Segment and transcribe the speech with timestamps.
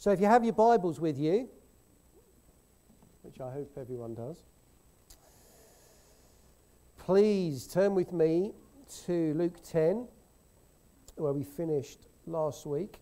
[0.00, 1.48] So if you have your Bibles with you,
[3.22, 4.44] which I hope everyone does,
[6.98, 8.52] please turn with me
[9.06, 10.06] to Luke 10,
[11.16, 13.00] where we finished last week.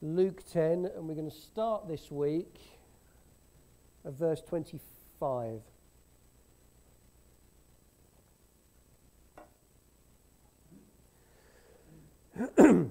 [0.00, 2.60] Luke 10, and we're going to start this week
[4.06, 5.62] at verse 25.
[12.40, 12.90] So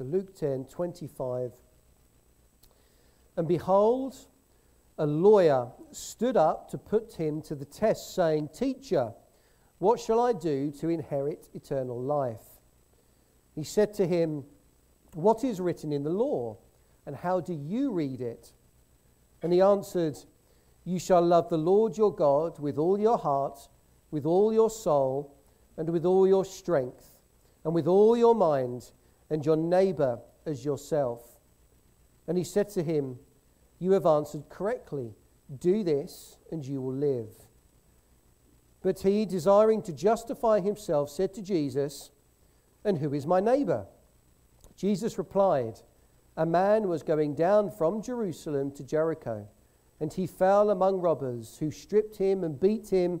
[0.00, 1.52] Luke 10, 25.
[3.36, 4.16] And behold,
[4.98, 9.12] a lawyer stood up to put him to the test, saying, Teacher,
[9.78, 12.60] what shall I do to inherit eternal life?
[13.54, 14.44] He said to him,
[15.14, 16.58] What is written in the law,
[17.06, 18.52] and how do you read it?
[19.42, 20.16] And he answered,
[20.84, 23.68] You shall love the Lord your God with all your heart,
[24.14, 25.34] with all your soul,
[25.76, 27.18] and with all your strength,
[27.64, 28.92] and with all your mind,
[29.28, 31.40] and your neighbor as yourself.
[32.28, 33.18] And he said to him,
[33.80, 35.16] You have answered correctly.
[35.58, 37.30] Do this, and you will live.
[38.82, 42.12] But he, desiring to justify himself, said to Jesus,
[42.84, 43.84] And who is my neighbor?
[44.76, 45.80] Jesus replied,
[46.36, 49.48] A man was going down from Jerusalem to Jericho,
[49.98, 53.20] and he fell among robbers, who stripped him and beat him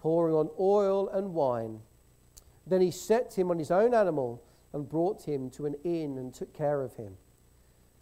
[0.00, 1.80] pouring on oil and wine.
[2.66, 6.32] Then he set him on his own animal and brought him to an inn and
[6.32, 7.16] took care of him.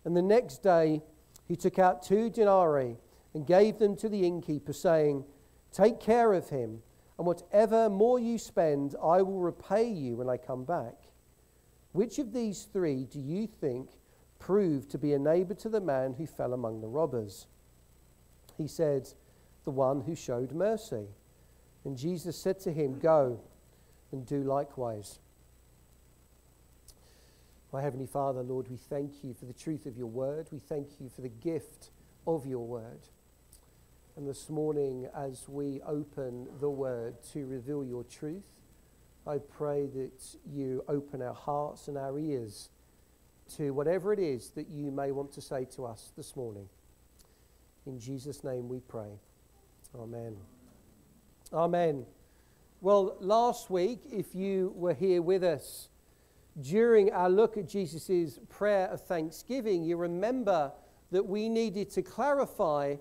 [0.04, 1.02] And the next day
[1.46, 2.96] he took out two denarii
[3.34, 5.24] and gave them to the innkeeper, saying,
[5.72, 6.82] Take care of him,
[7.18, 10.94] and whatever more you spend, I will repay you when I come back.
[11.92, 13.90] Which of these three do you think
[14.38, 17.46] proved to be a neighbor to the man who fell among the robbers?
[18.56, 19.08] He said,
[19.64, 21.08] The one who showed mercy.
[21.84, 23.40] And Jesus said to him, Go
[24.12, 25.18] and do likewise.
[27.72, 30.48] My Heavenly Father, Lord, we thank you for the truth of your word.
[30.50, 31.90] We thank you for the gift
[32.26, 33.00] of your word.
[34.16, 38.42] And this morning, as we open the word to reveal your truth,
[39.26, 42.70] I pray that you open our hearts and our ears
[43.56, 46.68] to whatever it is that you may want to say to us this morning.
[47.86, 49.20] In Jesus' name we pray.
[49.94, 50.57] Amen.
[51.52, 52.04] Amen.
[52.82, 55.88] Well, last week, if you were here with us
[56.60, 60.72] during our look at Jesus' prayer of thanksgiving, you remember
[61.10, 62.96] that we needed to clarify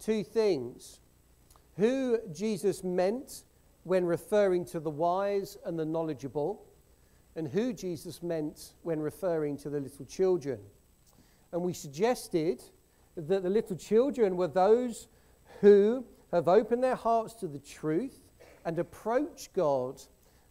[0.00, 0.98] two things
[1.76, 3.44] who Jesus meant
[3.84, 6.64] when referring to the wise and the knowledgeable,
[7.36, 10.58] and who Jesus meant when referring to the little children.
[11.52, 12.64] And we suggested
[13.16, 15.06] that the little children were those
[15.60, 18.20] who have opened their hearts to the truth
[18.64, 20.00] and approach God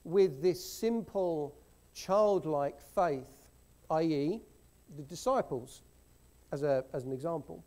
[0.03, 1.55] with this simple,
[1.93, 3.47] childlike faith,
[3.91, 4.41] i.e.,
[4.95, 5.83] the disciples,
[6.51, 7.63] as, a, as an example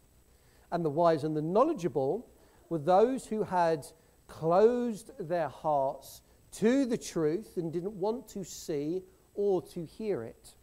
[0.74, 2.26] and the wise and the knowledgeable
[2.68, 3.86] were those who had
[4.26, 9.04] closed their hearts to the truth and didn't want to see
[9.34, 10.54] or to hear it.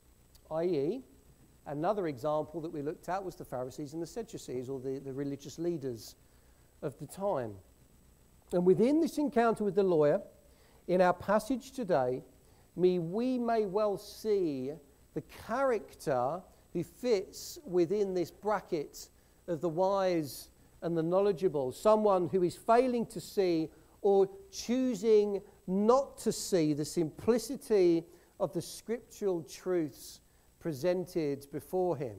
[0.51, 1.01] I.e.,
[1.65, 5.13] another example that we looked at was the Pharisees and the Sadducees, or the, the
[5.13, 6.15] religious leaders
[6.81, 7.53] of the time.
[8.51, 10.21] And within this encounter with the lawyer,
[10.87, 12.23] in our passage today,
[12.75, 14.71] me, we may well see
[15.13, 16.41] the character
[16.73, 19.09] who fits within this bracket
[19.47, 20.49] of the wise
[20.81, 23.69] and the knowledgeable, someone who is failing to see
[24.01, 28.03] or choosing not to see the simplicity
[28.39, 30.21] of the scriptural truths
[30.59, 32.15] presented before him.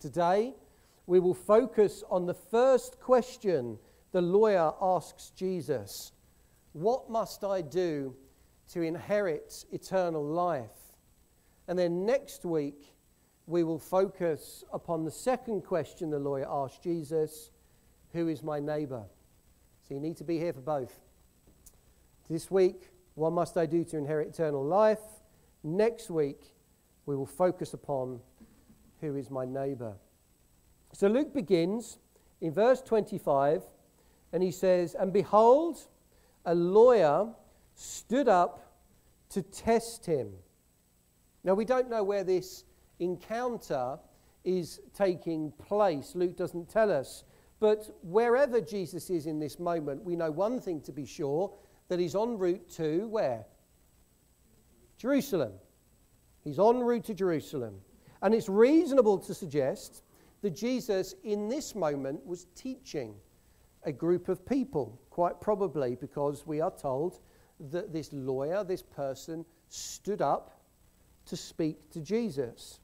[0.00, 0.54] Today,
[1.06, 3.78] we will focus on the first question
[4.12, 6.12] the lawyer asks Jesus
[6.72, 8.14] What must I do
[8.72, 10.70] to inherit eternal life?
[11.68, 12.94] And then next week,
[13.46, 17.50] we will focus upon the second question the lawyer asked Jesus
[18.12, 19.04] Who is my neighbor?
[19.86, 21.00] So you need to be here for both.
[22.30, 25.00] This week, what must I do to inherit eternal life?
[25.62, 26.40] Next week,
[27.04, 28.20] we will focus upon
[29.00, 29.94] who is my neighbor.
[30.94, 31.98] So Luke begins
[32.40, 33.62] in verse 25,
[34.32, 35.80] And he says, And behold,
[36.44, 37.26] a lawyer
[37.74, 38.76] stood up
[39.30, 40.30] to test him.
[41.42, 42.64] Now, we don't know where this
[43.00, 43.98] encounter
[44.44, 46.14] is taking place.
[46.14, 47.24] Luke doesn't tell us.
[47.58, 51.52] But wherever Jesus is in this moment, we know one thing to be sure
[51.88, 53.44] that he's en route to where?
[54.96, 55.54] Jerusalem.
[56.44, 57.80] He's en route to Jerusalem.
[58.22, 60.03] And it's reasonable to suggest
[60.44, 63.14] that Jesus, in this moment, was teaching
[63.84, 67.20] a group of people, quite probably because we are told
[67.70, 70.60] that this lawyer, this person, stood up
[71.24, 72.80] to speak to Jesus.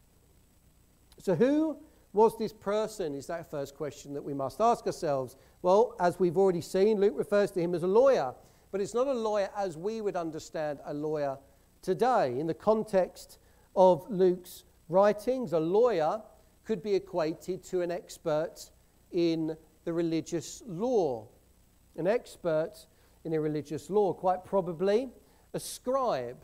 [1.19, 1.77] So, who
[2.15, 3.15] was this person?
[3.15, 5.37] Is that first question that we must ask ourselves?
[5.61, 8.35] Well, as we've already seen, Luke refers to him as a lawyer,
[8.73, 11.37] but it's not a lawyer as we would understand a lawyer
[11.83, 12.39] today.
[12.41, 13.37] In the context
[13.77, 16.23] of Luke's writings, a lawyer
[16.71, 18.71] could be equated to an expert
[19.11, 21.27] in the religious law.
[21.97, 22.87] An expert
[23.25, 25.09] in a religious law, quite probably
[25.53, 26.37] a scribe.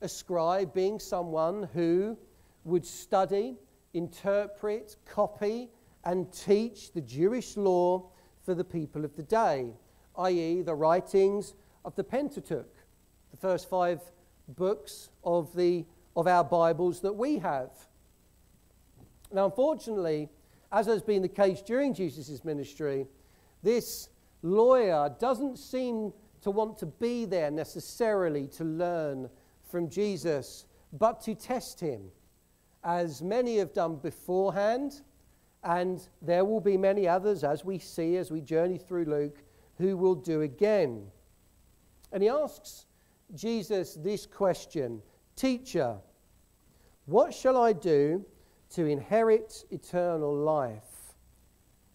[0.00, 2.16] A scribe being someone who
[2.64, 3.58] would study,
[3.92, 5.68] interpret, copy,
[6.04, 8.08] and teach the Jewish law
[8.42, 9.74] for the people of the day,
[10.20, 11.52] i.e., the writings
[11.84, 12.76] of the Pentateuch,
[13.30, 14.00] the first five
[14.48, 15.84] books of, the,
[16.16, 17.89] of our Bibles that we have.
[19.32, 20.28] Now, unfortunately,
[20.72, 23.06] as has been the case during Jesus' ministry,
[23.62, 24.08] this
[24.42, 26.12] lawyer doesn't seem
[26.42, 29.28] to want to be there necessarily to learn
[29.70, 32.10] from Jesus, but to test him,
[32.82, 35.02] as many have done beforehand,
[35.62, 39.42] and there will be many others, as we see as we journey through Luke,
[39.76, 41.06] who will do again.
[42.12, 42.86] And he asks
[43.34, 45.02] Jesus this question
[45.36, 45.96] Teacher,
[47.06, 48.24] what shall I do
[48.70, 51.14] to inherit eternal life?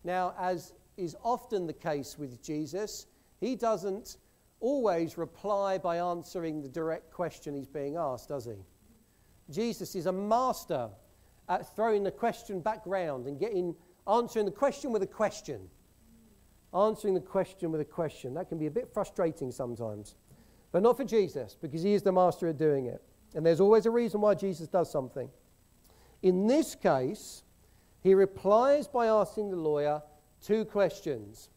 [0.04, 3.08] Now, as is often the case with Jesus,
[3.40, 4.18] he doesn't
[4.60, 8.64] always reply by answering the direct question he's being asked, does he?
[9.50, 10.90] Jesus is a master
[11.50, 13.76] at throwing the question back round and getting
[14.08, 15.70] answering the question with a question.
[16.74, 18.34] Answering the question with a question.
[18.34, 20.16] That can be a bit frustrating sometimes.
[20.72, 23.02] But not for Jesus, because he is the master at doing it.
[23.34, 25.30] And there's always a reason why Jesus does something.
[26.26, 27.44] In this case,
[28.02, 30.02] he replies by asking the lawyer
[30.42, 31.50] two questions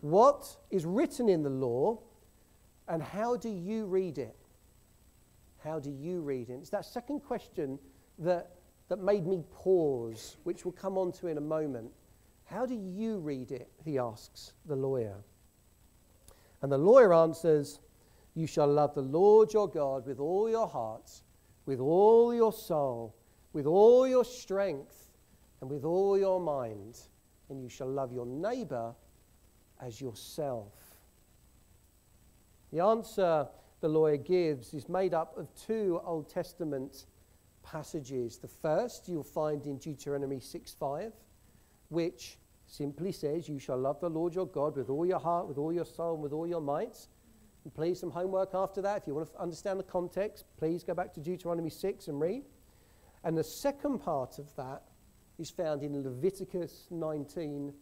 [0.00, 1.98] What is written in the law,
[2.88, 4.34] and how do you read it?
[5.62, 6.54] How do you read it?
[6.54, 7.78] It's that second question
[8.18, 8.52] that,
[8.88, 11.90] that made me pause, which we'll come on to in a moment.
[12.46, 13.68] How do you read it?
[13.84, 15.16] He asks the lawyer.
[16.62, 17.80] And the lawyer answers,
[18.34, 21.10] you shall love the Lord your God with all your heart,
[21.66, 23.14] with all your soul,
[23.58, 25.08] with all your strength,
[25.60, 26.96] and with all your mind.
[27.50, 28.94] And you shall love your neighbor
[29.82, 30.74] as yourself.
[32.70, 33.48] The answer
[33.80, 37.06] the lawyer gives is made up of two Old Testament
[37.64, 38.38] passages.
[38.38, 41.12] The first you'll find in Deuteronomy 6:5,
[41.88, 42.38] which
[42.68, 45.72] simply says, You shall love the Lord your God with all your heart, with all
[45.72, 47.08] your soul, and with all your might.
[47.64, 48.98] And please, some homework after that.
[48.98, 52.44] If you want to understand the context, please go back to Deuteronomy 6 and read.
[53.24, 54.82] And the second part of that
[55.38, 57.72] is found in Leviticus 19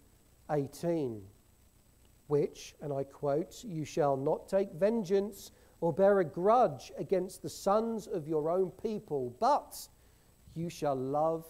[0.49, 1.23] 18,
[2.29, 5.51] which, and I quote, you shall not take vengeance
[5.81, 9.77] or bear a grudge against the sons of your own people, but
[10.55, 11.45] you shall love,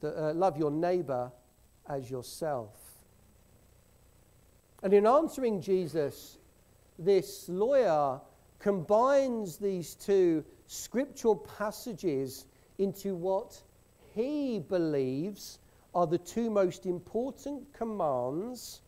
[0.00, 1.30] the, uh, love your neighbor
[1.86, 2.76] as yourself.
[4.82, 6.38] And in answering Jesus
[6.98, 8.20] this lawyer
[8.58, 12.46] combines these two scriptural passages
[12.78, 13.60] into what
[14.14, 15.58] he believes
[15.94, 18.80] are the two most important commands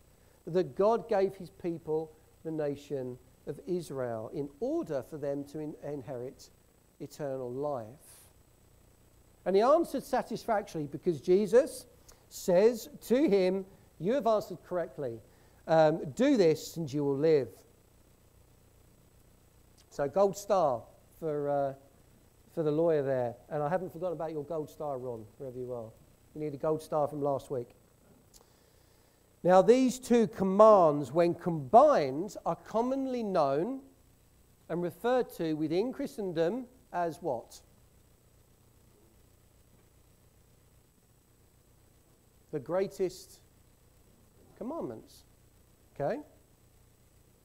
[0.47, 2.12] that God gave his people,
[2.44, 6.50] the nation of Israel, in order for them to in- inherit
[7.00, 7.87] eternal life.
[9.44, 11.87] And he answered satisfactorily because Jesus
[12.28, 13.64] says to him,
[13.99, 15.20] You have answered correctly.
[15.66, 17.49] Um, do this and you will live.
[19.90, 20.82] So gold star
[21.18, 21.75] for, uh,
[22.54, 23.35] for the lawyer there.
[23.49, 25.90] And I haven't forgotten about your gold star, Ron, wherever you are.
[26.35, 27.71] You need a gold star from last week.
[29.42, 33.80] Now, these two commands, when combined, are commonly known
[34.69, 37.61] and referred to within Christendom as what?
[42.52, 43.40] The greatest
[44.59, 45.25] commandments.
[45.95, 46.21] Okay?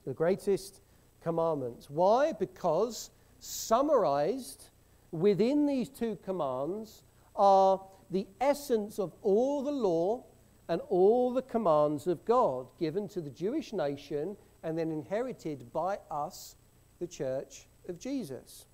[0.06, 0.82] The greatest
[1.22, 1.90] commandments.
[1.90, 2.34] Why?
[2.34, 4.70] Because summarized
[5.20, 7.04] within these two commands
[7.36, 7.82] are
[8.12, 10.24] the essence of all the law
[10.68, 16.00] and all the commands of God given to the Jewish nation and then inherited by
[16.10, 16.56] us,
[17.00, 18.66] the church of Jesus,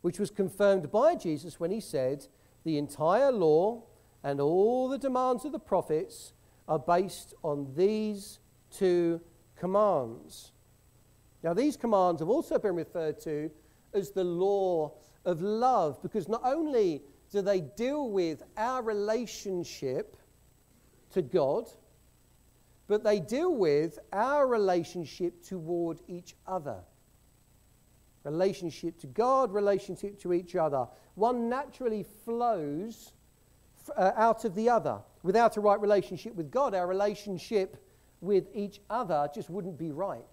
[0.00, 2.26] which was confirmed by Jesus when he said,
[2.64, 3.84] The entire law
[4.24, 6.32] and all the demands of the prophets
[6.66, 8.40] are based on these
[8.70, 9.20] two
[9.56, 10.52] commands.
[11.42, 13.50] Now, these commands have also been referred to
[13.94, 14.94] as the law
[15.28, 20.16] of love because not only do they deal with our relationship
[21.10, 21.68] to God,
[22.86, 26.78] but they deal with our relationship toward each other.
[28.24, 30.86] Relationship to God, relationship to each other.
[31.14, 33.12] One naturally flows
[33.96, 34.98] uh, out of the other.
[35.22, 37.76] Without a right relationship with God, our relationship
[38.22, 40.24] with each other just wouldn't be right.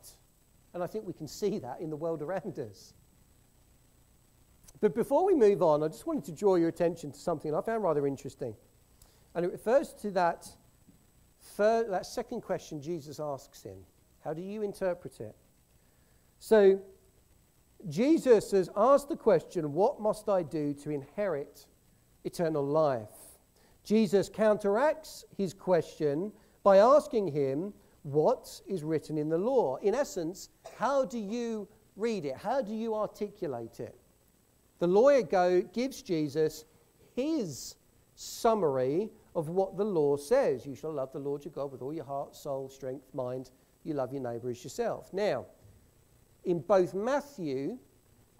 [0.73, 2.93] And I think we can see that in the world around us.
[4.85, 7.61] But before we move on, I just wanted to draw your attention to something I
[7.61, 8.53] found rather interesting.
[9.33, 10.47] And it refers to that,
[11.41, 13.77] third, that second question Jesus asks him.
[14.23, 15.35] How do you interpret it?
[16.37, 16.79] So,
[17.89, 21.65] Jesus has asked the question, What must I do to inherit
[22.23, 23.39] eternal life?
[23.83, 27.73] Jesus counteracts his question by asking him,
[28.03, 29.77] What is written in the law?
[29.77, 32.37] In essence, how do you read it?
[32.37, 33.99] How do you articulate it?
[34.79, 36.65] The lawyer go, gives Jesus
[37.15, 37.75] his
[38.15, 40.65] summary of what the law says.
[40.65, 43.51] You shall love the Lord your God with all your heart, soul, strength, mind.
[43.83, 45.13] You love your neighbour as yourself.
[45.13, 45.45] Now,
[46.43, 47.77] in both Matthew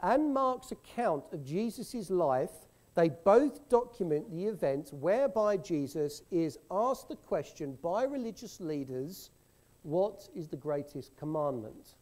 [0.02, 2.52] and Mark's account of Jesus' life,
[2.96, 9.32] they both document the event whereby Jesus is asked the question by religious leaders
[9.84, 11.96] what is the greatest commandment?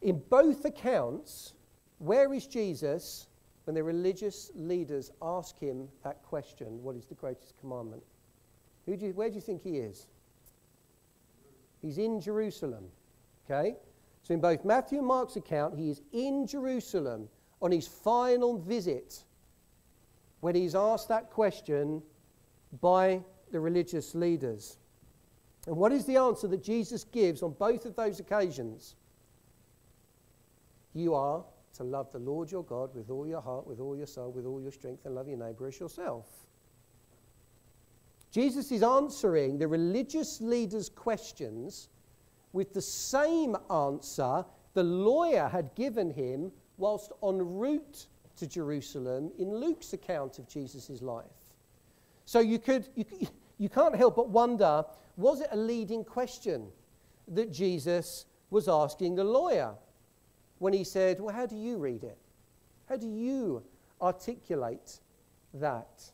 [0.00, 1.52] In both accounts,
[2.00, 3.26] where is Jesus
[3.64, 8.02] when the religious leaders ask him that question what is the greatest commandment?
[8.86, 10.06] Do you, where do you think he is?
[11.82, 12.84] He's in Jerusalem.
[13.44, 13.76] Okay?
[14.22, 17.28] So in both Matthew and Mark's account, he is in Jerusalem
[17.60, 19.22] on his final visit
[20.40, 22.02] when he's asked that question
[22.80, 24.78] by the religious leaders.
[25.66, 28.94] And what is the answer that Jesus gives on both of those occasions?
[30.94, 31.44] You are
[31.80, 34.44] to love the Lord your God with all your heart, with all your soul, with
[34.44, 36.26] all your strength, and love your neighbor as yourself.
[38.30, 41.88] Jesus is answering the religious leaders' questions
[42.52, 44.44] with the same answer
[44.74, 51.00] the lawyer had given him whilst en route to Jerusalem in Luke's account of Jesus'
[51.00, 51.24] life.
[52.26, 53.06] So you, could, you,
[53.56, 54.84] you can't help but wonder
[55.16, 56.66] was it a leading question
[57.28, 59.72] that Jesus was asking the lawyer
[60.60, 62.18] when he said, Well, how do you read it?
[62.88, 63.64] How do you
[64.00, 65.00] articulate
[65.54, 66.12] that?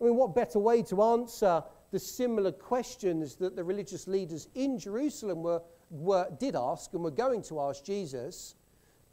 [0.00, 4.78] I mean, what better way to answer the similar questions that the religious leaders in
[4.78, 8.56] Jerusalem were, were, did ask and were going to ask Jesus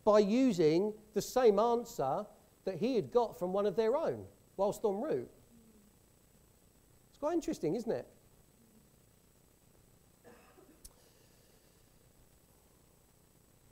[0.03, 2.25] by using the same answer
[2.65, 4.25] that he had got from one of their own
[4.57, 5.29] whilst en route.
[7.09, 8.07] It's quite interesting, isn't it?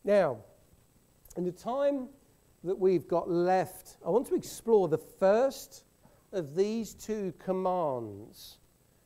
[0.04, 0.38] Now,
[1.38, 2.08] in the time
[2.64, 5.84] that we've got left, I want to explore the first
[6.32, 8.58] of these two commands.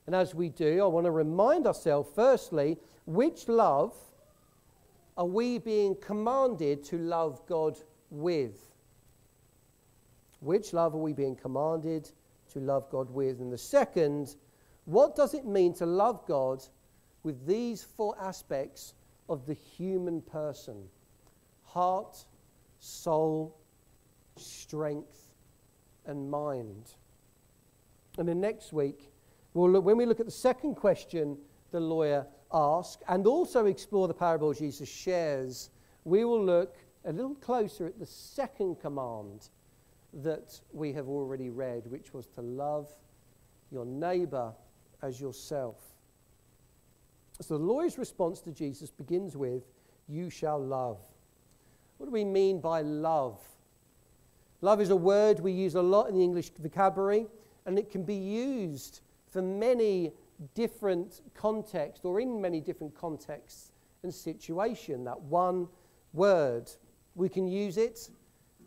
[0.06, 3.96] And as we do, I want to remind ourselves, firstly, which love
[5.18, 7.78] are we being commanded to love God
[8.10, 8.72] with?
[10.42, 12.12] Which love are we being commanded
[12.52, 13.40] to love God with?
[13.40, 14.36] And the second,
[14.86, 16.64] what does it mean to love God
[17.24, 18.94] with these four aspects
[19.30, 20.84] of the human person?
[21.76, 22.26] Heart,
[22.80, 23.58] soul,
[24.38, 25.34] strength,
[26.06, 26.92] and mind.
[28.18, 29.12] And then next week,
[29.54, 31.38] we'll look, when we look at the second question
[31.72, 35.70] the lawyer ask and also explore the parable Jesus shares,
[36.06, 39.50] we will look a little closer at the second command
[40.14, 42.88] that we have already read, which was to love
[43.70, 44.54] your neighbor
[45.02, 45.76] as yourself.
[47.42, 49.64] So the lawyer's response to Jesus begins with,
[50.08, 51.00] You shall love.
[52.06, 53.40] What do we mean by love?
[54.62, 57.26] Love is a word we use a lot in the English vocabulary,
[57.66, 60.12] and it can be used for many
[60.54, 63.72] different contexts or in many different contexts
[64.04, 65.04] and situation.
[65.04, 65.68] That one
[66.14, 66.70] word,
[67.16, 68.12] we can use it.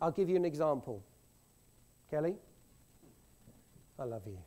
[0.01, 1.01] I'll give you an example.
[2.11, 2.35] Kelly,
[3.97, 4.37] I love you.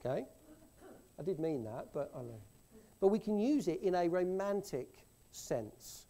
[0.00, 0.24] Okay?
[1.18, 2.40] I did mean that, but I know.
[2.98, 4.88] But we can use it in a romantic
[5.32, 6.05] sense.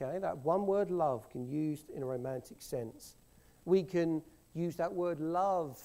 [0.00, 0.18] Okay?
[0.18, 3.16] That one word love can be used in a romantic sense.
[3.64, 4.22] We can
[4.54, 5.80] use that word love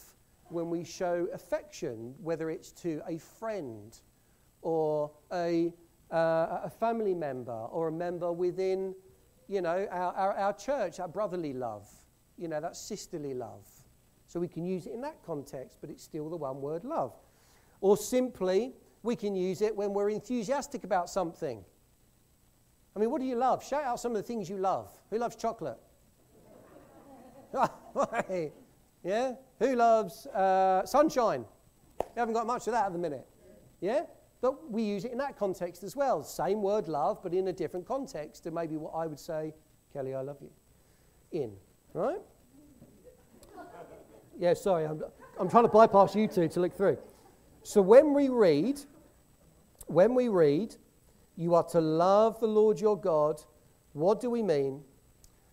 [0.45, 3.97] when we show affection, whether it's to a friend
[4.61, 5.73] or a,
[6.11, 8.93] uh, a family member or a member within,
[9.47, 11.89] you know, our, our, our church, our brotherly love,
[12.37, 13.65] you know, that sisterly love.
[14.27, 17.13] So we can use it in that context, but it's still the one word love.
[17.81, 21.63] Or simply, we can use it when we're enthusiastic about something.
[22.95, 23.63] I mean, what do you love?
[23.63, 24.91] Shout out some of the things you love.
[25.09, 25.77] Who loves chocolate?
[29.03, 29.33] yeah?
[29.59, 31.45] Who loves uh, sunshine?
[31.99, 33.27] You haven't got much of that at the minute.
[33.79, 34.03] Yeah?
[34.41, 36.23] But we use it in that context as well.
[36.23, 39.53] Same word love, but in a different context to maybe what I would say,
[39.93, 40.49] Kelly, I love you.
[41.31, 41.53] In.
[41.93, 42.21] Right?
[44.39, 45.03] Yeah, sorry, I'm,
[45.37, 46.97] I'm trying to bypass you two to look through.
[47.61, 48.81] So when we read,
[49.85, 50.75] when we read,
[51.41, 53.41] you are to love the Lord your God,
[53.93, 54.81] what do we mean?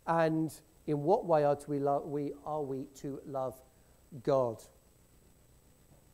[0.07, 0.53] And
[0.87, 3.57] in what way are we, lo- we, are we to love
[4.23, 4.63] God?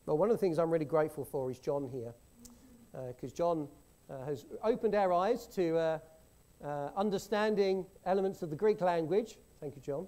[0.07, 2.15] Well, one of the things I'm really grateful for is John here,
[3.09, 3.69] because uh, John
[4.09, 5.99] uh, has opened our eyes to uh,
[6.65, 9.39] uh, understanding elements of the Greek language.
[9.61, 10.07] Thank you, John.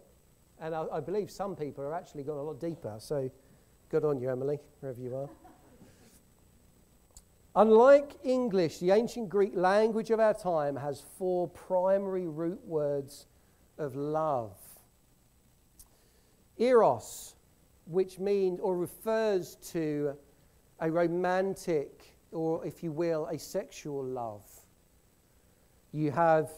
[0.60, 2.94] And I, I believe some people are actually gone a lot deeper.
[2.98, 3.28] So
[3.88, 5.45] good on you, Emily, wherever you are.
[7.58, 13.26] Unlike English, the ancient Greek language of our time has four primary root words
[13.78, 14.58] of love.
[16.58, 17.34] Eros,
[17.86, 20.14] which means or refers to
[20.80, 24.44] a romantic or, if you will, a sexual love.
[25.92, 26.50] You have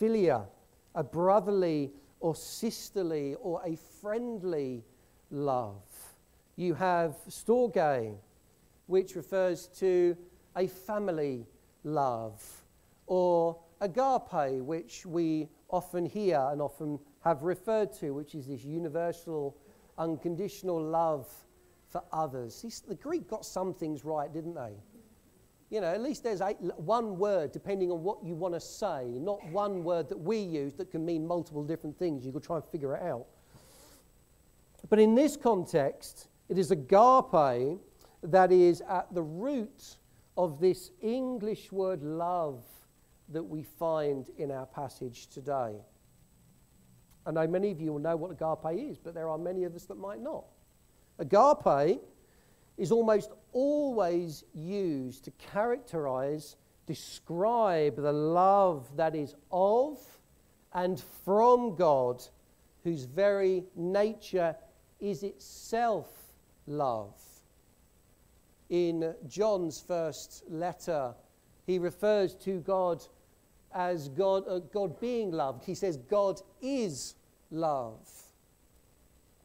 [0.00, 0.46] philia,
[0.94, 4.84] a brotherly or sisterly or a friendly
[5.30, 5.82] love.
[6.56, 8.16] You have storge,
[8.86, 10.16] which refers to
[10.56, 11.46] a family
[11.84, 12.42] love,
[13.06, 19.56] or agape, which we often hear and often have referred to, which is this universal,
[19.98, 21.28] unconditional love
[21.88, 22.82] for others.
[22.88, 24.74] The Greek got some things right, didn't they?
[25.68, 29.06] You know, at least there's eight, one word depending on what you want to say,
[29.18, 32.24] not one word that we use that can mean multiple different things.
[32.24, 33.26] You could try and figure it out.
[34.88, 37.80] But in this context, it is agape
[38.30, 39.96] that is at the root
[40.36, 42.62] of this English word love
[43.30, 45.74] that we find in our passage today.
[47.26, 49.74] I know many of you will know what agape is, but there are many of
[49.74, 50.44] us that might not.
[51.18, 52.00] Agape
[52.76, 59.98] is almost always used to characterize, describe the love that is of
[60.72, 62.22] and from God,
[62.84, 64.54] whose very nature
[65.00, 66.08] is itself
[66.66, 67.14] love.
[68.68, 71.14] In John's first letter,
[71.66, 73.02] he refers to God
[73.72, 75.64] as God, uh, God being loved.
[75.64, 77.14] He says, God is
[77.50, 78.08] love.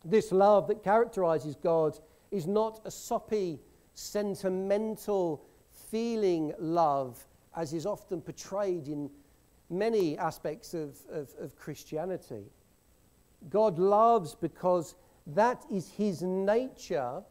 [0.03, 1.99] This love that characterizes God
[2.31, 3.59] is not a soppy,
[3.93, 5.43] sentimental,
[5.89, 7.23] feeling love
[7.55, 9.09] as is often portrayed in
[9.69, 12.45] many aspects of, of, of Christianity.
[13.49, 14.95] God loves because
[15.27, 17.21] that is his nature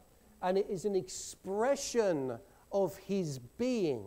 [0.42, 2.38] and it is an expression
[2.72, 4.04] of his being.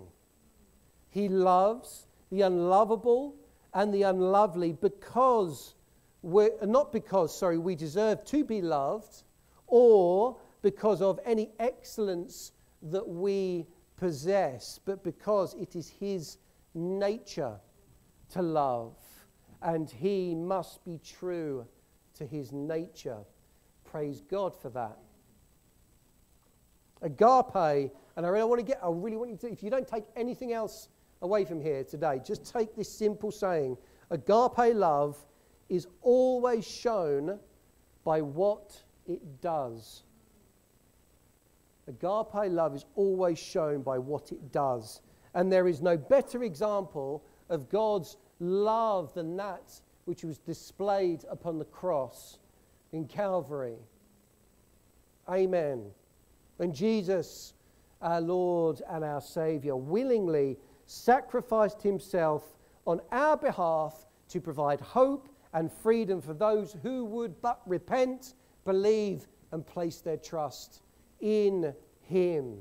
[1.09, 3.35] He loves the unlovable
[3.73, 5.75] and the unlovely because
[6.21, 9.23] we're not because, sorry, we deserve to be loved
[9.67, 13.67] or because of any excellence that we
[13.97, 16.37] possess, but because it is His
[16.73, 17.55] nature
[18.31, 18.95] to love,
[19.61, 21.65] and He must be true
[22.15, 23.19] to His nature.
[23.83, 24.97] Praise God for that.
[27.03, 29.87] Agape, and I really want to get, I really want you to, if you don't
[29.87, 30.87] take anything else
[31.21, 33.77] away from here today, just take this simple saying
[34.09, 35.17] agape love
[35.69, 37.39] is always shown
[38.03, 40.03] by what it does.
[41.87, 45.01] Agape love is always shown by what it does.
[45.33, 51.59] And there is no better example of God's love than that which was displayed upon
[51.59, 52.37] the cross
[52.91, 53.77] in Calvary.
[55.29, 55.91] Amen.
[56.57, 57.53] When Jesus,
[58.01, 62.43] our Lord and our Savior, willingly sacrificed himself
[62.85, 68.33] on our behalf to provide hope and freedom for those who would but repent,
[68.65, 70.81] believe, and place their trust
[71.21, 72.57] in him.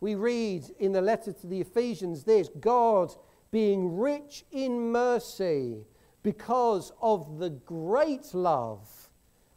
[0.00, 3.12] We read in the letter to the Ephesians this God
[3.50, 5.84] being rich in mercy
[6.22, 8.88] because of the great love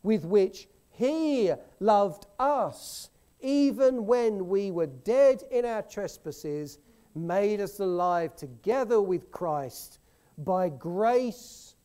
[0.03, 0.67] with which
[0.99, 3.09] he loved us,
[3.39, 6.77] even when we were dead in our trespasses,
[7.15, 9.99] made us alive together with Christ.
[10.37, 11.75] By grace,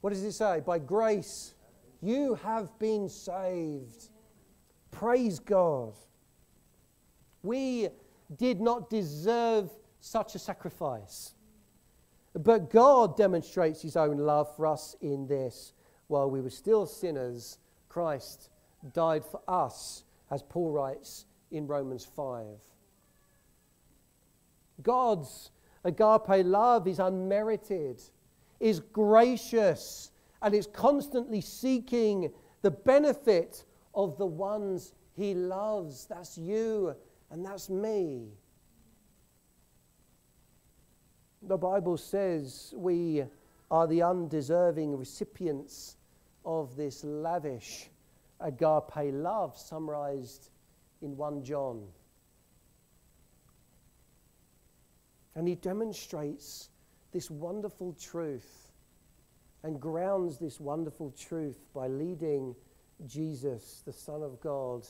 [0.00, 0.58] what does it say?
[0.66, 1.54] By grace
[2.02, 4.08] You have been saved.
[4.90, 5.94] Praise God.
[7.44, 7.88] We
[8.36, 11.34] did not deserve such a sacrifice.
[12.34, 15.72] But God demonstrates his own love for us in this.
[16.10, 18.50] While we were still sinners, Christ
[18.92, 22.46] died for us, as Paul writes in Romans 5.
[24.82, 25.52] God's
[25.84, 28.02] agape love is unmerited,
[28.58, 30.10] is gracious,
[30.42, 36.06] and is constantly seeking the benefit of the ones he loves.
[36.06, 36.92] That's you
[37.30, 38.32] and that's me.
[41.42, 43.22] The Bible says we
[43.70, 45.98] are the undeserving recipients
[46.44, 47.90] of this lavish
[48.40, 50.50] agape love, summarized
[51.02, 51.86] in 1 John.
[55.34, 56.68] And he demonstrates
[57.12, 58.70] this wonderful truth
[59.62, 62.54] and grounds this wonderful truth by leading
[63.06, 64.86] Jesus, the Son of God,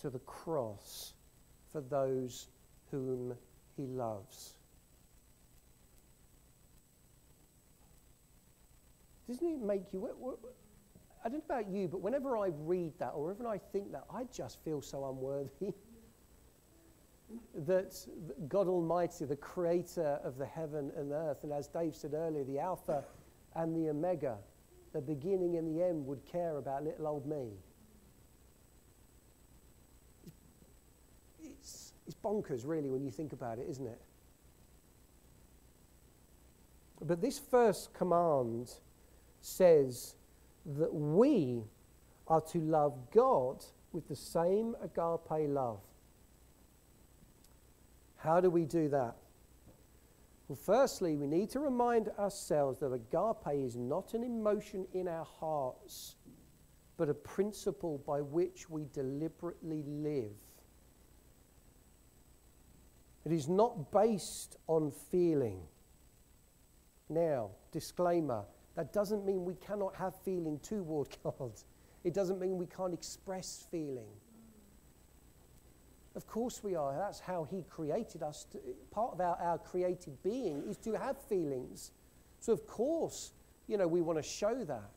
[0.00, 1.12] to the cross
[1.72, 2.48] for those
[2.90, 3.34] whom
[3.76, 4.54] he loves.
[9.28, 10.08] Doesn't it make you?
[11.28, 14.04] I don't know about you, but whenever I read that or even I think that,
[14.10, 15.74] I just feel so unworthy.
[17.66, 17.94] that
[18.48, 22.58] God Almighty, the creator of the heaven and earth, and as Dave said earlier, the
[22.58, 23.04] Alpha
[23.56, 24.38] and the Omega,
[24.94, 27.50] the beginning and the end, would care about little old me.
[31.44, 34.00] It's, it's bonkers, really, when you think about it, isn't it?
[37.02, 38.72] But this first command
[39.42, 40.14] says
[40.76, 41.64] that we
[42.26, 45.80] are to love God with the same agape love.
[48.16, 49.16] How do we do that?
[50.48, 55.24] Well, firstly, we need to remind ourselves that agape is not an emotion in our
[55.24, 56.16] hearts,
[56.96, 60.32] but a principle by which we deliberately live.
[63.24, 65.60] It is not based on feeling.
[67.08, 68.44] Now, disclaimer
[68.78, 71.50] that doesn't mean we cannot have feeling toward God.
[72.04, 74.06] It doesn't mean we can't express feeling.
[76.14, 76.96] Of course we are.
[76.96, 78.46] That's how He created us.
[78.52, 78.58] To,
[78.92, 81.90] part of our, our created being is to have feelings.
[82.38, 83.32] So, of course,
[83.66, 84.90] you know, we want to show that.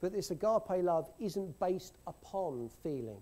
[0.00, 3.20] But this agape love isn't based upon feeling.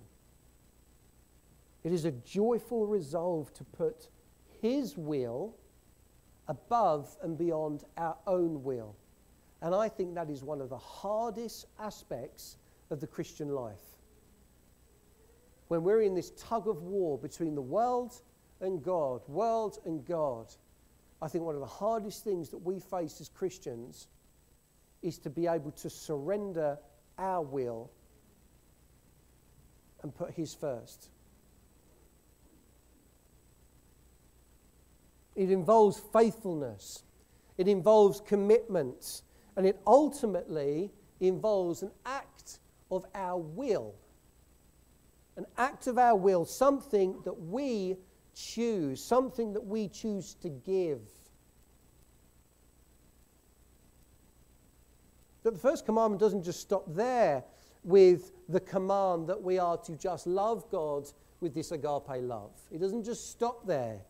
[1.82, 4.10] It is a joyful resolve to put
[4.62, 5.56] His will
[6.46, 8.94] above and beyond our own will.
[9.62, 12.56] And I think that is one of the hardest aspects
[12.90, 13.80] of the Christian life.
[15.68, 18.20] When we're in this tug of war between the world
[18.60, 20.46] and God, world and God,
[21.20, 24.08] I think one of the hardest things that we face as Christians
[25.02, 26.78] is to be able to surrender
[27.18, 27.90] our will
[30.02, 31.08] and put His first.
[35.34, 37.02] It involves faithfulness,
[37.58, 39.22] it involves commitment,
[39.56, 40.90] and it ultimately
[41.20, 42.58] involves an act
[42.90, 43.94] of our will.
[45.36, 47.96] An act of our will, something that we
[48.34, 51.00] choose, something that we choose to give.
[55.42, 57.44] But the first commandment doesn't just stop there
[57.84, 61.08] with the command that we are to just love God
[61.40, 62.50] with this agape love.
[62.70, 64.00] It doesn't just stop there.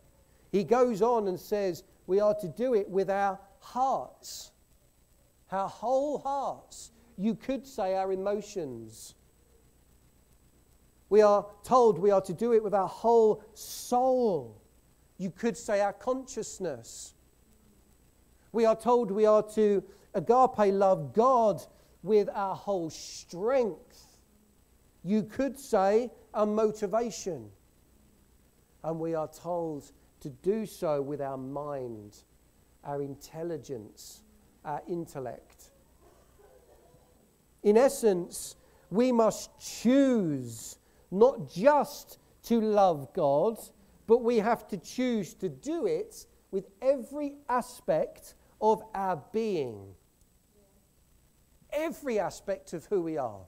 [0.50, 4.52] He goes on and says we are to do it with our hearts
[5.50, 6.90] our whole hearts.
[7.16, 9.14] You could say our emotions.
[11.09, 14.61] We are told we are to do it with our whole soul.
[15.18, 17.14] You could say our consciousness.
[18.52, 19.82] We are told we are to
[20.14, 21.62] agape love God
[22.02, 24.18] with our whole strength.
[25.04, 27.50] You could say our motivation.
[28.82, 32.16] And we are told to do so with our mind,
[32.85, 34.22] our intelligence,
[34.66, 35.70] our intellect.
[37.62, 38.57] In essence,
[38.90, 40.79] we must choose
[41.11, 43.59] not just to love God,
[44.07, 49.94] but we have to choose to do it with every aspect of our being.
[51.72, 53.46] Every aspect of who we are.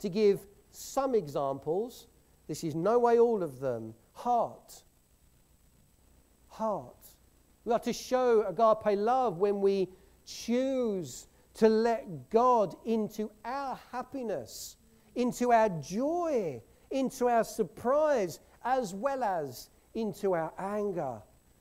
[0.00, 0.40] To give
[0.70, 2.06] some examples,
[2.46, 3.94] this is no way all of them.
[4.12, 4.82] Heart.
[6.48, 6.97] Heart.
[7.68, 9.90] We are to show agape love when we
[10.24, 14.76] choose to let God into our happiness,
[15.14, 21.20] into our joy, into our surprise, as well as into our anger,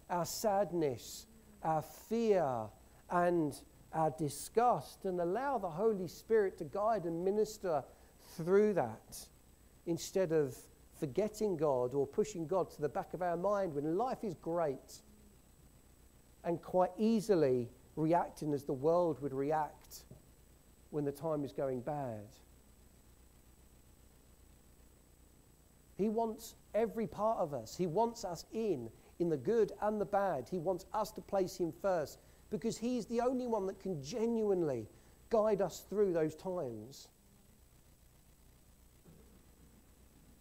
[0.10, 1.28] our sadness,
[1.62, 2.70] our fear,
[3.10, 3.60] and
[3.92, 7.84] our disgust and allow the Holy Spirit to guide and minister
[8.38, 9.28] through that
[9.88, 10.56] instead of
[10.98, 15.02] forgetting God or pushing God to the back of our mind when life is great
[16.48, 20.06] and quite easily reacting as the world would react
[20.92, 22.26] when the time is going bad.
[25.98, 27.76] He wants every part of us.
[27.76, 30.48] He wants us in, in the good and the bad.
[30.50, 34.88] He wants us to place Him first because He's the only one that can genuinely
[35.30, 37.10] guide us through those times.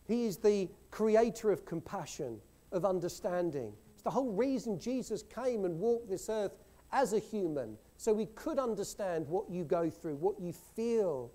[0.07, 2.39] He is the creator of compassion,
[2.71, 3.73] of understanding.
[4.07, 6.53] The whole reason Jesus came and walked this earth
[6.93, 11.33] as a human, so we could understand what you go through, what you feel,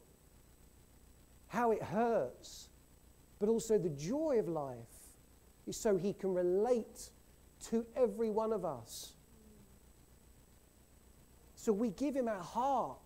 [1.50, 2.70] how it hurts,
[3.40, 4.78] but also the joy of life
[5.68, 7.10] is so he can relate
[7.66, 9.16] to every one of us.
[11.56, 13.00] So we give him our heart,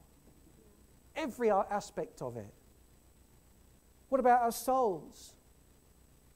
[1.16, 2.54] every aspect of it.
[4.10, 5.34] What about our souls?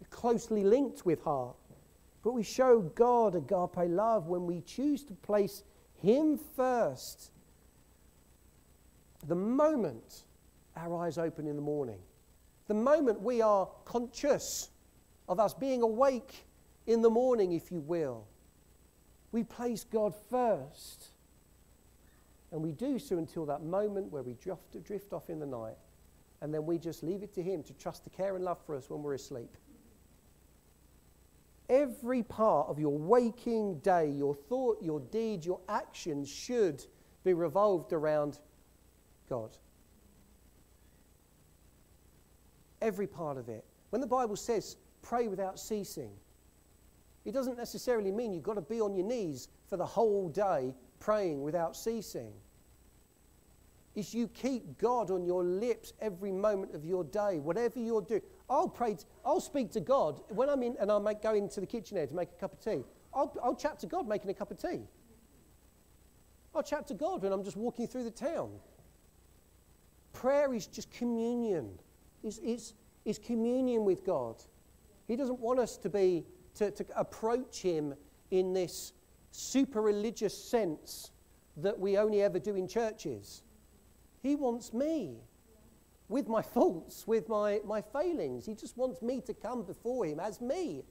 [0.10, 1.59] closely linked with heart.
[2.30, 5.64] But we show God agape love when we choose to place
[5.96, 7.32] Him first.
[9.26, 10.26] The moment
[10.78, 11.98] our eyes open in the morning,
[12.68, 14.70] the moment we are conscious
[15.28, 16.46] of us being awake
[16.86, 18.28] in the morning, if you will,
[19.32, 21.08] we place God first.
[22.52, 25.78] And we do so until that moment where we drift, drift off in the night.
[26.42, 28.76] And then we just leave it to Him to trust the care and love for
[28.76, 29.58] us when we're asleep.
[31.70, 36.84] Every part of your waking day, your thought, your deed, your actions should
[37.24, 38.40] be revolved around
[39.30, 39.56] God.
[42.82, 43.66] Every part of it.
[43.92, 46.12] When the Bible says pray without ceasing,
[47.26, 50.74] it doesn't necessarily mean you've got to be on your knees for the whole day
[51.00, 52.32] praying without ceasing.
[53.96, 58.22] It's you keep God on your lips every moment of your day, whatever you're doing.
[58.50, 61.60] I'll pray, to, I'll speak to God when I'm in and I'll make, go into
[61.60, 62.84] the kitchen there to make a cup of tea.
[63.14, 64.82] I'll, I'll chat to God making a cup of tea.
[66.56, 68.50] I'll chat to God when I'm just walking through the town.
[70.14, 71.78] Prayer is just communion.
[72.24, 72.74] It's, it's,
[73.06, 74.36] it's communion with God.
[75.08, 77.94] He doesn't want us to be to, to approach him
[78.32, 78.94] in this
[79.32, 81.12] super religious sense
[81.58, 83.44] that we only ever do in churches.
[84.22, 85.18] He wants me
[86.10, 88.46] with my faults, with my, my failings.
[88.46, 90.84] He just wants me to come before him as me.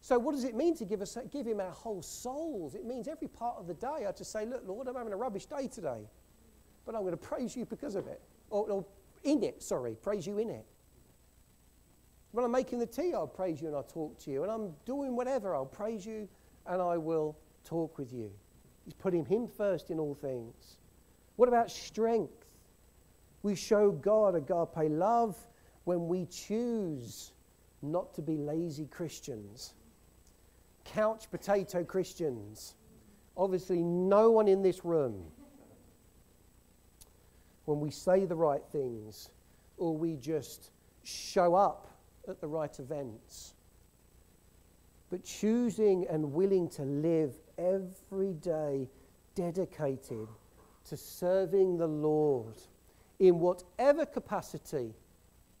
[0.00, 2.74] So, what does it mean to give, us, give him our whole souls?
[2.74, 5.16] It means every part of the day I just say, Look, Lord, I'm having a
[5.16, 6.08] rubbish day today,
[6.84, 8.20] but I'm going to praise you because of it.
[8.50, 8.86] Or, or
[9.22, 10.66] in it, sorry, praise you in it.
[12.32, 14.42] When I'm making the tea, I'll praise you and I'll talk to you.
[14.42, 16.28] And I'm doing whatever, I'll praise you
[16.66, 18.30] and I will talk with you.
[18.84, 20.78] He's putting him first in all things.
[21.36, 22.41] What about strength?
[23.42, 25.36] We show God agape love
[25.84, 27.32] when we choose
[27.82, 29.74] not to be lazy Christians,
[30.84, 32.74] couch potato Christians.
[33.36, 35.24] Obviously, no one in this room.
[37.64, 39.30] When we say the right things,
[39.76, 40.70] or we just
[41.02, 41.88] show up
[42.28, 43.54] at the right events.
[45.10, 48.88] But choosing and willing to live every day
[49.34, 50.28] dedicated
[50.88, 52.54] to serving the Lord
[53.22, 54.92] in whatever capacity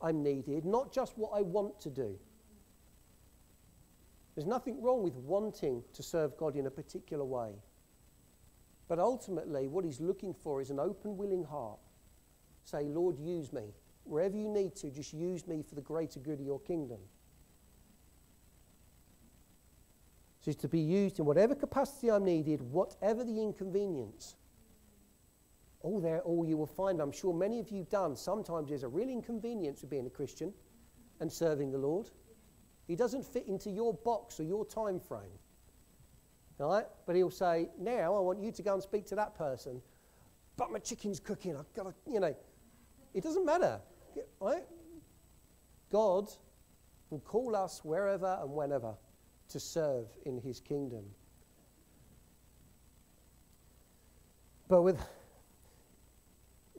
[0.00, 2.18] I'm needed, not just what I want to do.
[4.34, 7.52] There's nothing wrong with wanting to serve God in a particular way.
[8.88, 11.78] But ultimately, what He's looking for is an open, willing heart.
[12.64, 13.72] Say, Lord, use me.
[14.02, 16.98] Wherever you need to, just use me for the greater good of your kingdom.
[20.40, 24.34] So it's to be used in whatever capacity I'm needed, whatever the inconvenience.
[25.82, 28.84] All there, all you will find, I'm sure many of you have done, sometimes there's
[28.84, 30.52] a real inconvenience of being a Christian
[31.20, 32.10] and serving the Lord.
[32.86, 35.38] He doesn't fit into your box or your time frame.
[36.58, 36.86] Right?
[37.06, 39.82] But he'll say, Now I want you to go and speak to that person.
[40.56, 41.56] But my chicken's cooking.
[41.56, 42.36] I've got to, you know.
[43.14, 43.80] It doesn't matter.
[44.40, 44.64] Right?
[45.90, 46.30] God
[47.10, 48.94] will call us wherever and whenever
[49.48, 51.04] to serve in his kingdom.
[54.68, 54.98] But with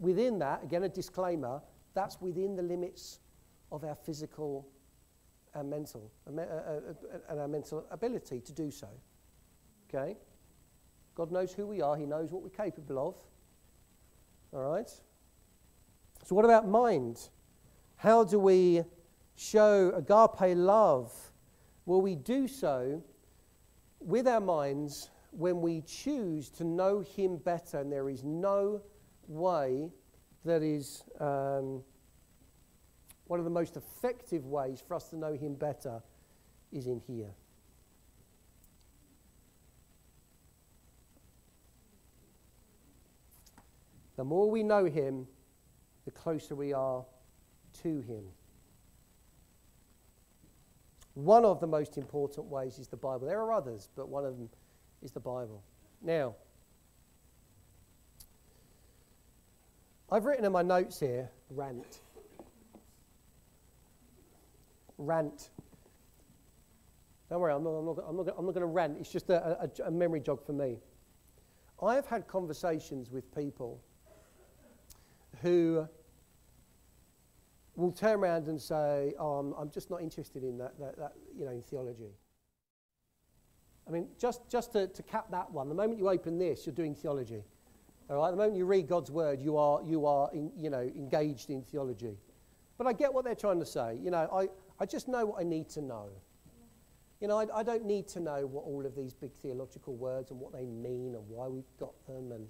[0.03, 1.61] within that, again, a disclaimer,
[1.93, 3.19] that's within the limits
[3.71, 4.67] of our physical
[5.55, 8.87] and mental uh, uh, uh, and our mental ability to do so.
[9.87, 10.17] Okay?
[11.15, 13.15] God knows who we are, He knows what we're capable of.
[14.51, 14.89] All right?
[16.25, 17.29] So, what about mind?
[17.95, 18.83] How do we
[19.35, 21.13] show agape love?
[21.85, 23.03] Well, we do so
[23.99, 28.81] with our minds when we choose to know Him better, and there is no
[29.27, 29.89] way
[30.45, 31.83] that is um,
[33.25, 36.01] one of the most effective ways for us to know Him better
[36.71, 37.31] is in here.
[44.15, 45.27] The more we know Him,
[46.05, 47.03] the closer we are
[47.81, 48.23] to Him.
[51.15, 53.27] One of the most important ways is the Bible.
[53.27, 54.49] There are others, but one of them
[55.01, 55.63] is the Bible.
[56.01, 56.35] Now,
[60.13, 62.01] I've written in my notes here rant.
[64.99, 65.49] Rant.
[67.31, 68.97] Don't worry, I'm not, I'm not, I'm not, I'm not going to rant.
[68.99, 70.77] It's just a, a, a memory jog for me.
[71.81, 73.81] I have had conversations with people
[75.41, 75.87] who
[77.75, 81.13] will turn around and say, oh, I'm, I'm just not interested in that, that, that,
[81.35, 82.11] you know, in theology.
[83.87, 86.75] I mean, just, just to, to cap that one, the moment you open this, you're
[86.75, 87.41] doing theology.
[88.09, 88.31] All right?
[88.31, 91.61] The moment you read God's word, you are, you are in, you know, engaged in
[91.61, 92.17] theology.
[92.77, 93.97] But I get what they're trying to say.
[94.01, 94.47] You know, I,
[94.81, 96.09] I just know what I need to know.
[97.21, 100.31] You know, I, I don't need to know what all of these big theological words
[100.31, 102.33] and what they mean and why we've got them.
[102.33, 102.47] And,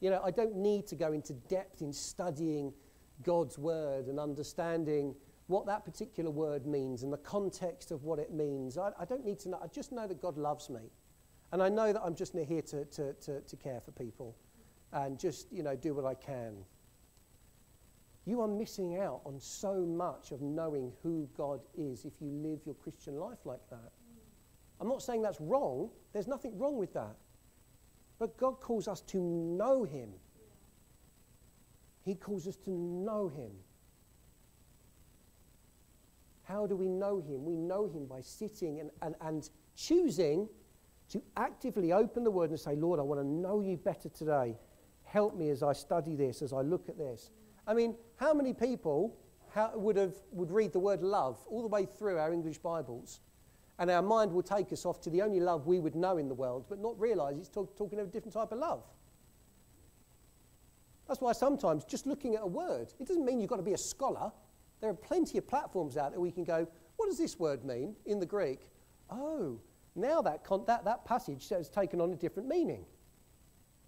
[0.00, 2.72] you know, I don't need to go into depth in studying
[3.22, 5.14] God's word and understanding
[5.48, 8.78] what that particular word means and the context of what it means.
[8.78, 9.60] I, I, don't need to know.
[9.62, 10.90] I just know that God loves me.
[11.52, 14.34] And I know that I'm just here to, to, to, to care for people
[14.96, 16.54] and just, you know, do what I can.
[18.24, 22.60] You are missing out on so much of knowing who God is if you live
[22.64, 23.92] your Christian life like that.
[24.80, 25.90] I'm not saying that's wrong.
[26.12, 27.14] There's nothing wrong with that.
[28.18, 30.08] But God calls us to know Him.
[32.04, 33.50] He calls us to know Him.
[36.42, 37.44] How do we know Him?
[37.44, 40.48] We know Him by sitting and, and, and choosing
[41.10, 44.56] to actively open the Word and say, Lord, I want to know you better today.
[45.16, 47.30] Help me as I study this, as I look at this.
[47.66, 49.16] I mean, how many people
[49.54, 53.20] how, would, have, would read the word love all the way through our English Bibles?
[53.78, 56.28] And our mind will take us off to the only love we would know in
[56.28, 58.84] the world, but not realize it's talk, talking of a different type of love.
[61.08, 63.72] That's why sometimes just looking at a word, it doesn't mean you've got to be
[63.72, 64.30] a scholar.
[64.82, 67.96] There are plenty of platforms out there we can go, what does this word mean
[68.04, 68.68] in the Greek?
[69.08, 69.62] Oh,
[69.94, 72.84] now that, that, that passage has taken on a different meaning.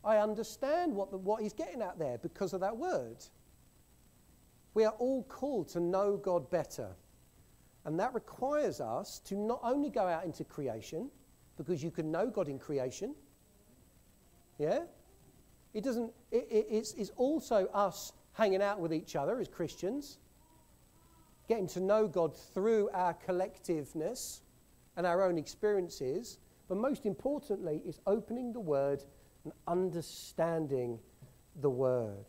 [0.04, 3.16] I understand what, the, what he's getting at there because of that word.
[4.74, 6.90] We are all called to know God better.
[7.84, 11.10] And that requires us to not only go out into creation,
[11.56, 13.14] because you can know God in creation.
[14.58, 14.80] Yeah?
[15.74, 20.18] It doesn't, it, it, it's, it's also us hanging out with each other as Christians,
[21.48, 24.40] getting to know God through our collectiveness
[24.96, 26.38] and our own experiences.
[26.68, 29.02] But most importantly, is opening the Word
[29.48, 30.98] and understanding
[31.60, 32.26] the Word.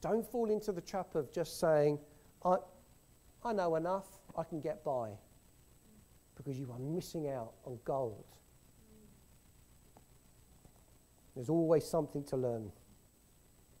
[0.00, 1.98] Don't fall into the trap of just saying,
[2.44, 2.56] I,
[3.42, 5.10] I know enough, I can get by.
[6.36, 8.24] Because you are missing out on gold.
[11.34, 12.70] There's always something to learn.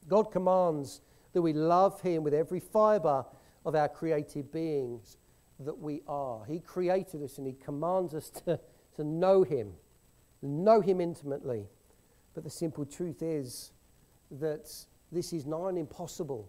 [0.08, 1.02] God commands
[1.34, 3.26] that we love Him with every fiber
[3.66, 5.18] of our created beings
[5.60, 6.44] that we are.
[6.46, 8.58] He created us and He commands us to,
[8.96, 9.72] to know Him,
[10.44, 11.66] know Him intimately.
[12.34, 13.72] But the simple truth is
[14.30, 14.70] that
[15.12, 16.48] this is nigh impossible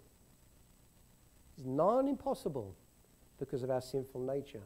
[1.58, 2.76] it's non impossible
[3.40, 4.64] because of our sinful nature.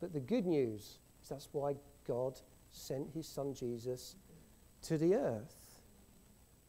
[0.00, 1.74] But the good news is that's why
[2.06, 2.38] God
[2.70, 4.16] sent his son Jesus
[4.82, 5.80] to the earth.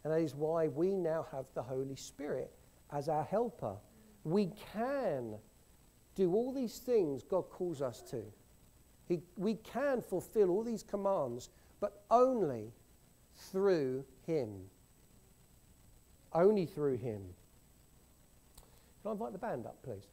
[0.04, 2.52] And that is why we now have the Holy Spirit
[2.92, 3.76] as our helper.
[4.24, 5.36] We can
[6.16, 8.24] do all these things God calls us to.
[9.10, 11.50] He, we can fulfill all these commands,
[11.82, 12.72] but only
[13.36, 14.70] through Him.
[16.32, 17.24] Only through Him.
[19.02, 20.06] Can I invite the band up, please?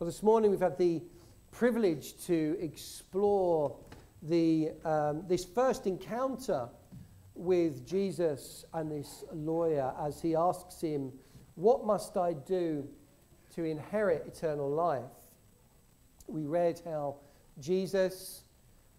[0.00, 1.00] Well, this morning we've had the
[1.54, 3.76] privilege to explore
[4.22, 6.68] the, um, this first encounter
[7.36, 11.12] with Jesus and this lawyer as he asks him
[11.54, 12.88] what must I do
[13.54, 15.04] to inherit eternal life?
[16.26, 17.16] We read how
[17.60, 18.42] Jesus,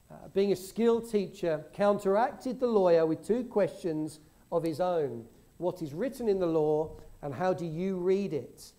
[0.09, 4.19] uh, being a skilled teacher, counteracted the lawyer with two questions
[4.51, 5.25] of his own
[5.57, 6.91] What is written in the law,
[7.21, 8.71] and how do you read it?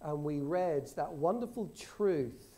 [0.00, 2.53] And we read that wonderful truth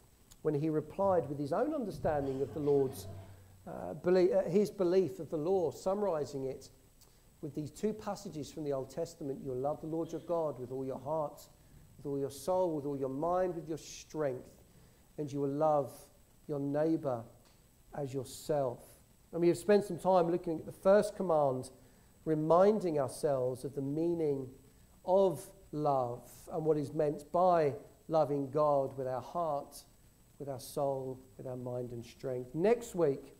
[0.46, 3.08] when he replied with his own understanding of the Lord's
[3.66, 6.70] uh, uh, his belief of the law, summarizing it
[7.40, 9.40] with these two passages from the Old Testament.
[9.44, 11.42] You'll love the Lord your God with all your heart,
[11.96, 14.62] with all your soul, with all your mind, with your strength,
[15.18, 15.90] and you will love
[16.46, 17.24] your neighbor
[17.98, 18.78] as yourself.
[19.32, 21.70] And we have spent some time looking at the first command,
[22.24, 24.46] reminding ourselves of the meaning
[25.04, 26.22] of love
[26.52, 27.74] and what is meant by
[28.06, 29.82] loving God with our heart,
[30.38, 32.54] with our soul, with our mind and strength.
[32.54, 33.36] Next week,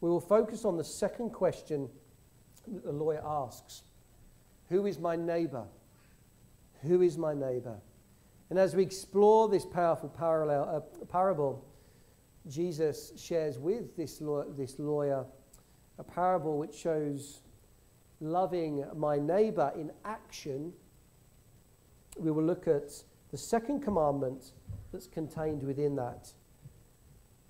[0.00, 1.88] we will focus on the second question
[2.68, 3.82] that the lawyer asks
[4.68, 5.64] Who is my neighbor?
[6.82, 7.78] Who is my neighbor?
[8.50, 10.68] And as we explore this powerful parallel,
[11.02, 11.66] uh, parable,
[12.48, 15.26] Jesus shares with this, law, this lawyer
[15.98, 17.40] a parable which shows
[18.20, 20.72] loving my neighbor in action.
[22.18, 22.92] We will look at
[23.30, 24.52] the second commandment
[24.96, 26.32] that's contained within that.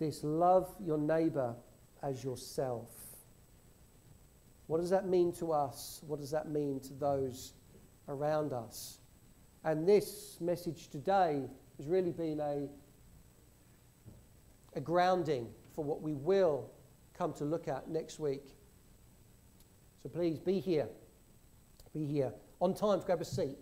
[0.00, 1.54] This love your neighbor
[2.02, 2.90] as yourself.
[4.66, 6.00] What does that mean to us?
[6.08, 7.52] What does that mean to those
[8.08, 8.98] around us?
[9.62, 11.44] And this message today
[11.76, 12.66] has really been a,
[14.74, 16.68] a grounding for what we will
[17.16, 18.56] come to look at next week.
[20.02, 20.88] So please be here.
[21.94, 22.32] Be here.
[22.60, 23.56] On time, grab a seat.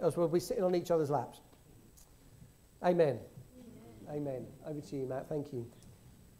[0.00, 1.42] Else we'll be sitting on each other's laps.
[2.82, 3.18] Amen.
[4.10, 4.46] Amen.
[4.66, 5.28] Over to you, Matt.
[5.28, 5.66] Thank you.